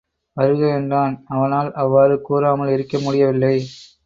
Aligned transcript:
வருக 0.37 0.61
என்றான் 0.75 1.15
அவனால் 1.27 1.69
அவ்வாறு 1.73 2.15
கூறாமல் 2.21 2.69
இருக்க 2.69 2.97
முடியவில்லை. 2.99 3.55